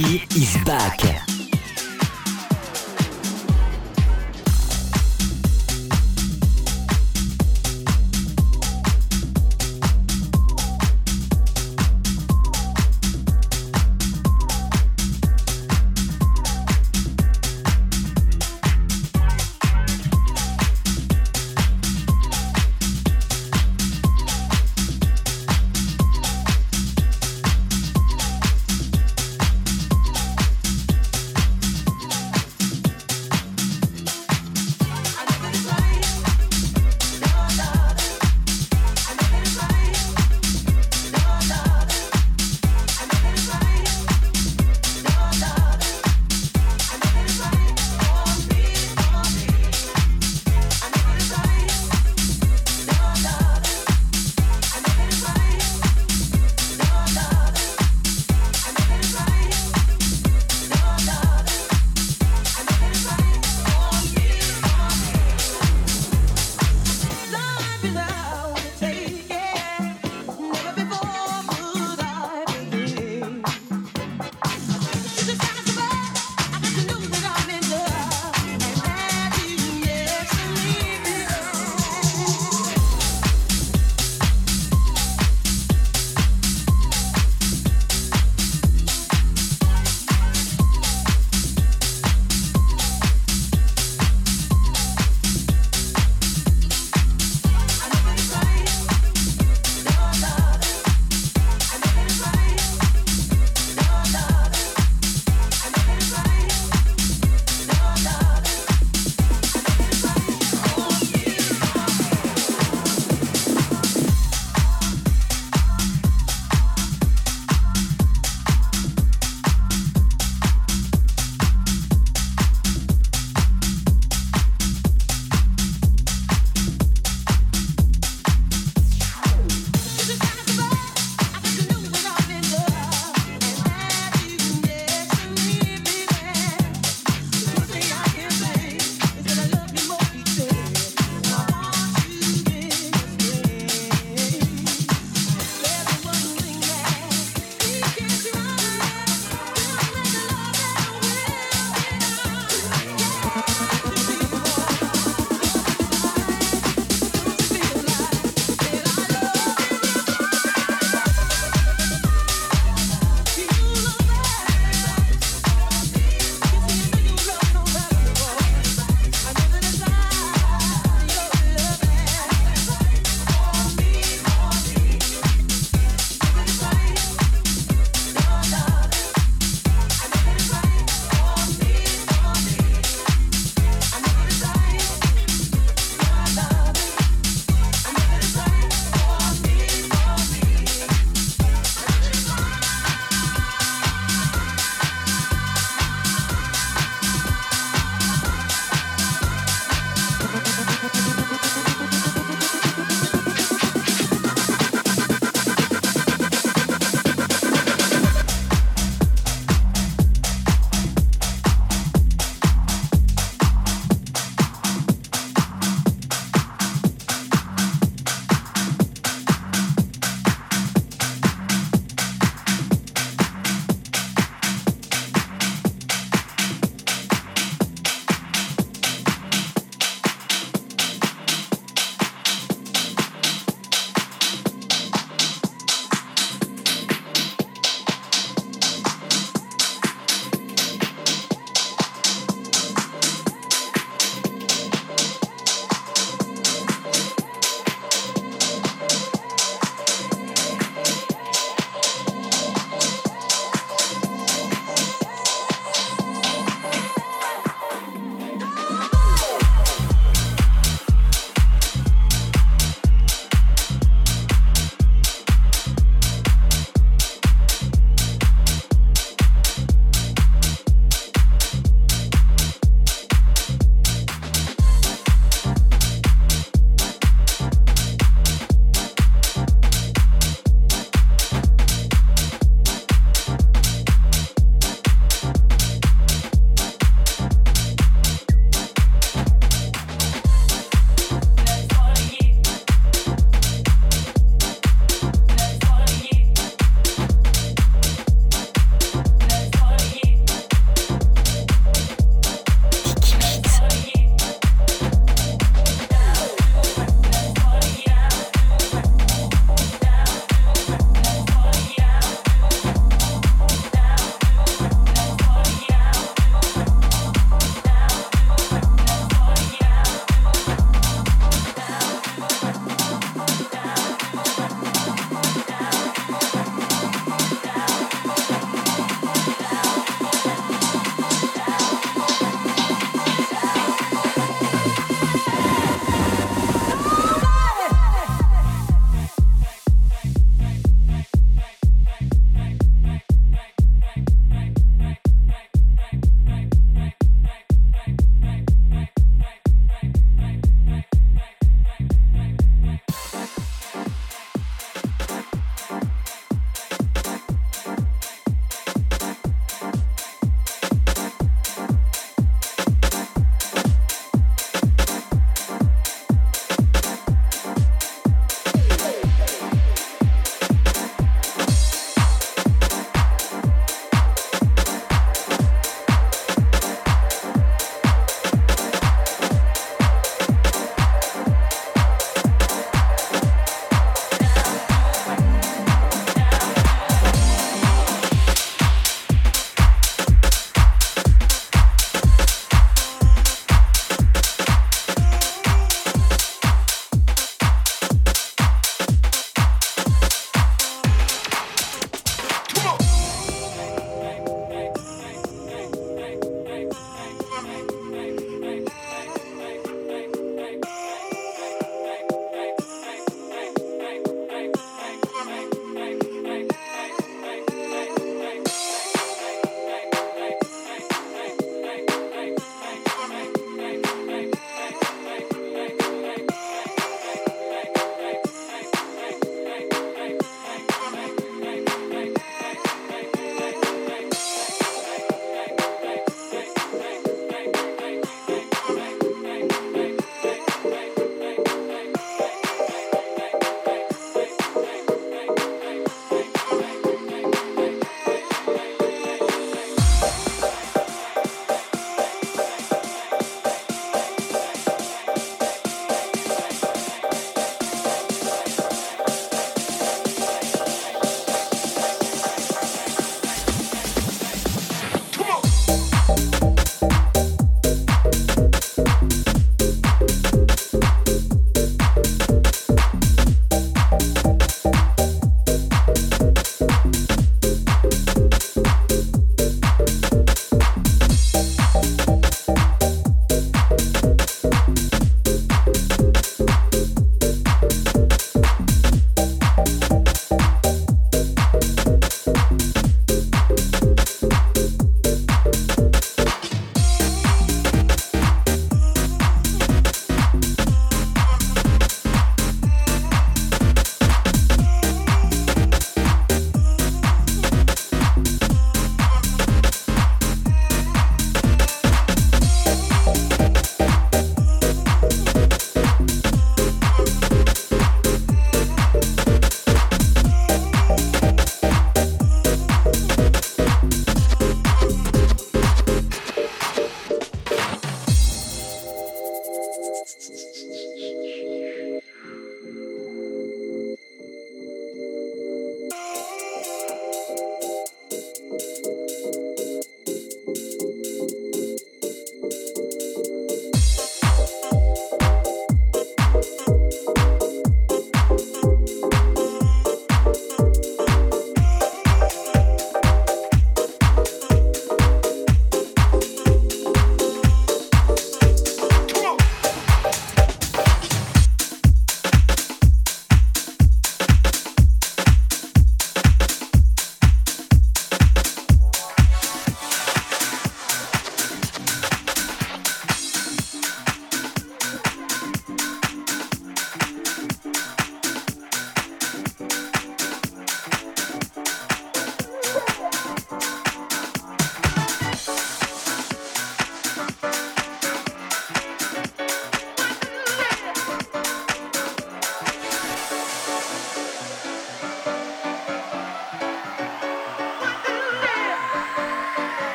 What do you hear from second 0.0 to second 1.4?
DJ Nicky is back?